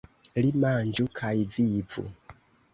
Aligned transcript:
Li 0.45 0.49
manĝu 0.63 1.07
kaj 1.21 1.33
vivu! 1.59 2.09